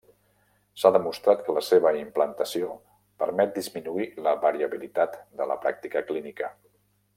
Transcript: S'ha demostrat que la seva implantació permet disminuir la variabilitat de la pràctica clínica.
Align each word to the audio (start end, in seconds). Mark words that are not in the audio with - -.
S'ha 0.83 0.89
demostrat 0.93 1.43
que 1.49 1.53
la 1.57 1.63
seva 1.67 1.91
implantació 1.99 2.71
permet 3.25 3.53
disminuir 3.59 4.09
la 4.29 4.35
variabilitat 4.47 5.21
de 5.43 5.49
la 5.53 5.59
pràctica 5.67 6.05
clínica. 6.11 6.51